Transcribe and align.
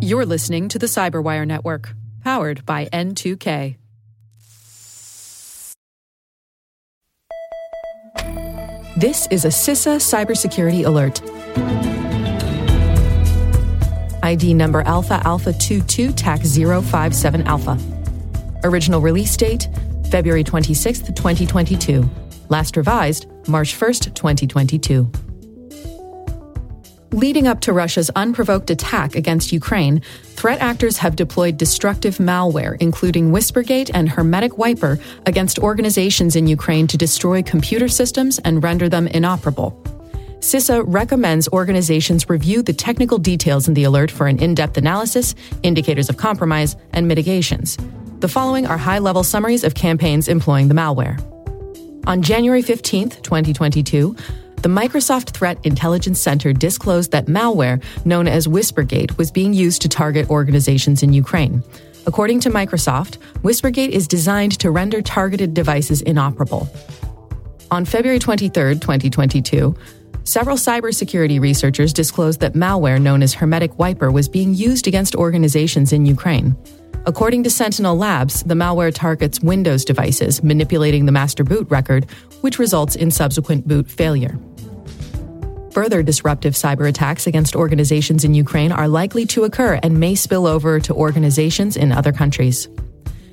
You're 0.00 0.26
listening 0.26 0.68
to 0.68 0.78
the 0.78 0.86
Cyberwire 0.86 1.46
Network, 1.46 1.94
powered 2.22 2.66
by 2.66 2.86
N2K. 2.86 3.76
This 8.96 9.26
is 9.30 9.44
a 9.44 9.48
CISA 9.48 9.96
cybersecurity 9.96 10.84
alert. 10.84 11.22
ID 14.22 14.54
number 14.54 14.82
Alpha 14.82 15.20
Alpha 15.24 15.52
22 15.52 16.12
TAC 16.12 16.40
057 16.42 17.42
Alpha. 17.42 17.78
Original 18.64 19.00
release 19.00 19.36
date 19.36 19.68
February 20.10 20.44
26, 20.44 21.00
2022. 21.00 22.08
Last 22.48 22.76
revised 22.76 23.26
March 23.48 23.78
1st, 23.78 24.14
2022. 24.14 25.10
Leading 27.12 27.46
up 27.46 27.60
to 27.60 27.74
Russia's 27.74 28.10
unprovoked 28.16 28.70
attack 28.70 29.14
against 29.14 29.52
Ukraine, 29.52 30.00
threat 30.22 30.60
actors 30.60 30.96
have 30.96 31.14
deployed 31.14 31.58
destructive 31.58 32.16
malware, 32.16 32.74
including 32.80 33.30
Whispergate 33.30 33.90
and 33.92 34.08
Hermetic 34.08 34.56
Wiper, 34.56 34.98
against 35.26 35.58
organizations 35.58 36.36
in 36.36 36.46
Ukraine 36.46 36.86
to 36.86 36.96
destroy 36.96 37.42
computer 37.42 37.86
systems 37.86 38.38
and 38.38 38.62
render 38.62 38.88
them 38.88 39.08
inoperable. 39.08 39.78
CISA 40.38 40.84
recommends 40.86 41.48
organizations 41.48 42.30
review 42.30 42.62
the 42.62 42.72
technical 42.72 43.18
details 43.18 43.68
in 43.68 43.74
the 43.74 43.84
alert 43.84 44.10
for 44.10 44.26
an 44.26 44.42
in 44.42 44.54
depth 44.54 44.78
analysis, 44.78 45.34
indicators 45.62 46.08
of 46.08 46.16
compromise, 46.16 46.76
and 46.94 47.06
mitigations. 47.06 47.76
The 48.20 48.28
following 48.28 48.66
are 48.66 48.78
high 48.78 49.00
level 49.00 49.22
summaries 49.22 49.64
of 49.64 49.74
campaigns 49.74 50.28
employing 50.28 50.68
the 50.68 50.74
malware. 50.74 51.20
On 52.06 52.22
January 52.22 52.62
15, 52.62 53.10
2022, 53.10 54.16
the 54.62 54.68
Microsoft 54.68 55.30
Threat 55.30 55.58
Intelligence 55.64 56.20
Center 56.20 56.52
disclosed 56.52 57.10
that 57.10 57.26
malware 57.26 57.82
known 58.04 58.28
as 58.28 58.46
Whispergate 58.46 59.18
was 59.18 59.32
being 59.32 59.52
used 59.52 59.82
to 59.82 59.88
target 59.88 60.30
organizations 60.30 61.02
in 61.02 61.12
Ukraine. 61.12 61.64
According 62.06 62.40
to 62.40 62.50
Microsoft, 62.50 63.16
Whispergate 63.42 63.90
is 63.90 64.06
designed 64.06 64.58
to 64.60 64.70
render 64.70 65.02
targeted 65.02 65.52
devices 65.52 66.00
inoperable. 66.02 66.68
On 67.72 67.84
February 67.84 68.20
23, 68.20 68.74
2022, 68.74 69.74
several 70.22 70.56
cybersecurity 70.56 71.40
researchers 71.40 71.92
disclosed 71.92 72.38
that 72.38 72.54
malware 72.54 73.00
known 73.00 73.22
as 73.22 73.34
Hermetic 73.34 73.76
Wiper 73.80 74.12
was 74.12 74.28
being 74.28 74.54
used 74.54 74.86
against 74.86 75.16
organizations 75.16 75.92
in 75.92 76.06
Ukraine. 76.06 76.56
According 77.04 77.42
to 77.42 77.50
Sentinel 77.50 77.96
Labs, 77.96 78.44
the 78.44 78.54
malware 78.54 78.94
targets 78.94 79.40
Windows 79.40 79.84
devices, 79.84 80.44
manipulating 80.44 81.06
the 81.06 81.10
master 81.10 81.42
boot 81.42 81.68
record, 81.68 82.08
which 82.42 82.60
results 82.60 82.94
in 82.94 83.10
subsequent 83.10 83.66
boot 83.66 83.90
failure. 83.90 84.38
Further 85.72 86.02
disruptive 86.02 86.52
cyber 86.52 86.86
attacks 86.86 87.26
against 87.26 87.56
organizations 87.56 88.24
in 88.24 88.34
Ukraine 88.34 88.72
are 88.72 88.86
likely 88.86 89.24
to 89.26 89.44
occur 89.44 89.80
and 89.82 89.98
may 89.98 90.14
spill 90.14 90.46
over 90.46 90.78
to 90.78 90.92
organizations 90.92 91.78
in 91.78 91.92
other 91.92 92.12
countries. 92.12 92.68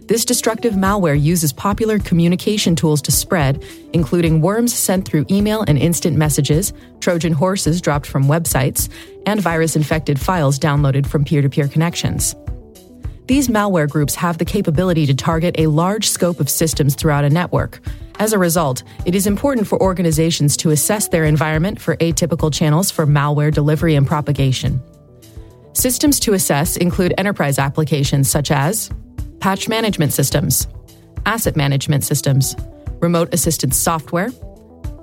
This 0.07 0.23
destructive 0.23 0.73
malware 0.73 1.21
uses 1.21 1.51
popular 1.51 1.99
communication 1.99 2.77
tools 2.77 3.01
to 3.03 3.11
spread, 3.11 3.63
including 3.91 4.41
worms 4.41 4.73
sent 4.73 5.05
through 5.05 5.25
email 5.29 5.65
and 5.67 5.77
instant 5.77 6.15
messages, 6.15 6.71
Trojan 7.01 7.33
horses 7.33 7.81
dropped 7.81 8.07
from 8.07 8.23
websites, 8.23 8.89
and 9.25 9.41
virus 9.41 9.75
infected 9.75 10.17
files 10.17 10.57
downloaded 10.57 11.05
from 11.05 11.25
peer 11.25 11.41
to 11.41 11.49
peer 11.49 11.67
connections. 11.67 12.35
These 13.27 13.49
malware 13.49 13.87
groups 13.87 14.15
have 14.15 14.37
the 14.37 14.45
capability 14.45 15.05
to 15.05 15.13
target 15.13 15.55
a 15.59 15.67
large 15.67 16.09
scope 16.09 16.39
of 16.39 16.49
systems 16.49 16.95
throughout 16.95 17.25
a 17.25 17.29
network. 17.29 17.81
As 18.19 18.33
a 18.33 18.37
result, 18.37 18.83
it 19.05 19.15
is 19.15 19.27
important 19.27 19.65
for 19.65 19.81
organizations 19.81 20.57
to 20.57 20.71
assess 20.71 21.07
their 21.07 21.23
environment 21.23 21.79
for 21.79 21.95
atypical 21.97 22.53
channels 22.53 22.91
for 22.91 23.07
malware 23.07 23.53
delivery 23.53 23.95
and 23.95 24.05
propagation. 24.05 24.81
Systems 25.71 26.19
to 26.19 26.33
assess 26.33 26.75
include 26.75 27.13
enterprise 27.17 27.57
applications 27.57 28.29
such 28.29 28.51
as 28.51 28.91
patch 29.39 29.69
management 29.69 30.11
systems, 30.11 30.67
asset 31.25 31.55
management 31.55 32.03
systems, 32.03 32.57
remote 32.99 33.33
assistance 33.33 33.77
software, 33.77 34.29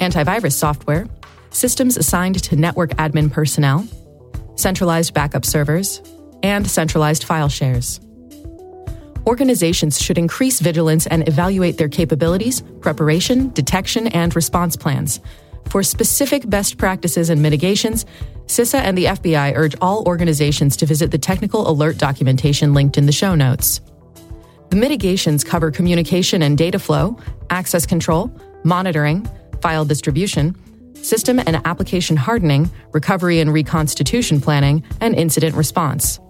antivirus 0.01 0.53
software, 0.53 1.07
systems 1.49 1.97
assigned 1.97 2.43
to 2.43 2.55
network 2.55 2.91
admin 2.97 3.33
personnel, 3.33 3.87
centralized 4.57 5.15
backup 5.15 5.47
servers, 5.47 6.03
and 6.43 6.71
centralized 6.71 7.25
file 7.25 7.49
shares 7.49 7.99
organizations 9.27 10.01
should 10.01 10.19
increase 10.19 10.61
vigilance 10.61 11.07
and 11.07 11.29
evaluate 11.29 11.79
their 11.79 11.89
capabilities, 11.89 12.63
preparation, 12.81 13.51
detection, 13.51 14.07
and 14.09 14.35
response 14.37 14.77
plans. 14.77 15.21
For 15.69 15.83
specific 15.83 16.49
best 16.49 16.79
practices 16.79 17.29
and 17.29 17.43
mitigations, 17.43 18.07
CISA 18.47 18.79
and 18.79 18.97
the 18.97 19.07
FBI 19.07 19.57
urge 19.57 19.75
all 19.81 20.07
organizations 20.07 20.77
to 20.77 20.87
visit 20.87 21.11
the 21.11 21.19
technical 21.19 21.69
alert 21.69 21.99
documentation 21.99 22.73
linked 22.73 22.97
in 22.97 23.07
the 23.07 23.13
show 23.13 23.35
notes. 23.35 23.81
The 24.71 24.77
mitigations 24.77 25.43
cover 25.43 25.71
communication 25.71 26.43
and 26.43 26.57
data 26.57 26.79
flow, 26.79 27.19
access 27.51 27.87
control, 27.87 28.31
monitoring, 28.63 29.29
file 29.61 29.85
distribution, 29.85 30.55
system 30.95 31.41
and 31.41 31.61
application 31.65 32.17
hardening, 32.17 32.71
recovery 32.93 33.41
and 33.41 33.53
reconstitution 33.53 34.41
planning, 34.41 34.85
and 35.01 35.15
incident 35.15 35.57
response 35.57 36.21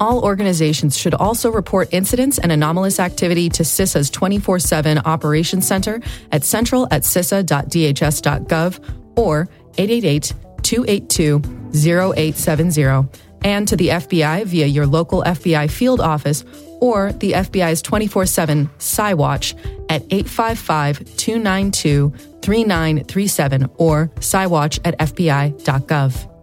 all 0.00 0.24
organizations 0.24 0.96
should 0.96 1.14
also 1.14 1.52
report 1.52 1.88
incidents 1.92 2.38
and 2.38 2.50
anomalous 2.50 2.98
activity 2.98 3.48
to 3.50 3.62
CISA's 3.62 4.10
24 4.10 4.58
7 4.58 4.98
Operations 4.98 5.66
Center 5.66 6.00
at 6.32 6.42
central 6.42 6.88
at 6.90 7.02
cisa.dhs.gov 7.02 8.78
or 9.16 9.48
888 9.78 10.34
282 10.62 11.42
0870 11.72 13.08
and 13.42 13.66
to 13.68 13.76
the 13.76 13.88
FBI 13.88 14.44
via 14.44 14.66
your 14.66 14.86
local 14.86 15.22
FBI 15.22 15.70
field 15.70 16.00
office 16.00 16.44
or 16.80 17.12
the 17.12 17.32
FBI's 17.32 17.82
24 17.82 18.26
7 18.26 18.68
CyWatch 18.78 19.54
at 19.88 20.02
855 20.10 21.16
292 21.16 22.10
3937 22.42 23.70
or 23.76 24.08
CyWatch 24.16 24.80
at 24.84 24.98
FBI.gov. 24.98 26.39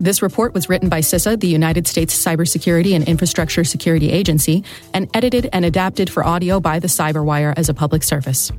This 0.00 0.22
report 0.22 0.54
was 0.54 0.68
written 0.68 0.88
by 0.88 1.00
CISA, 1.00 1.40
the 1.40 1.46
United 1.46 1.86
States 1.86 2.14
Cybersecurity 2.14 2.94
and 2.94 3.08
Infrastructure 3.08 3.64
Security 3.64 4.10
Agency, 4.10 4.64
and 4.92 5.08
edited 5.14 5.48
and 5.52 5.64
adapted 5.64 6.10
for 6.10 6.24
audio 6.24 6.60
by 6.60 6.78
the 6.78 6.88
Cyberwire 6.88 7.54
as 7.56 7.68
a 7.68 7.74
public 7.74 8.02
service. 8.02 8.50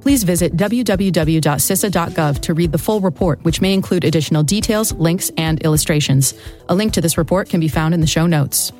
Please 0.00 0.24
visit 0.24 0.56
www.cisa.gov 0.56 2.40
to 2.40 2.54
read 2.54 2.72
the 2.72 2.78
full 2.78 3.00
report, 3.00 3.42
which 3.44 3.60
may 3.60 3.72
include 3.72 4.04
additional 4.04 4.42
details, 4.42 4.92
links, 4.94 5.30
and 5.36 5.62
illustrations. 5.62 6.34
A 6.68 6.74
link 6.74 6.92
to 6.94 7.00
this 7.00 7.16
report 7.16 7.48
can 7.48 7.60
be 7.60 7.68
found 7.68 7.94
in 7.94 8.00
the 8.00 8.06
show 8.06 8.26
notes. 8.26 8.72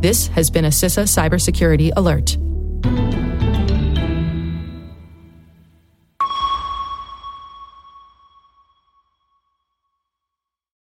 This 0.00 0.26
has 0.28 0.50
been 0.50 0.64
a 0.64 0.68
CISA 0.68 1.04
Cybersecurity 1.04 1.92
Alert. 1.94 2.41